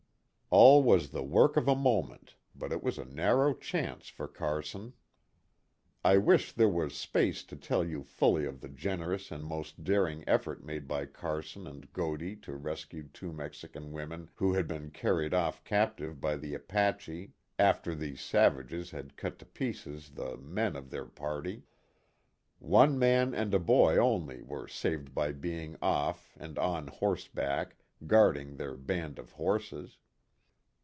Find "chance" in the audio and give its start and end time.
3.53-4.09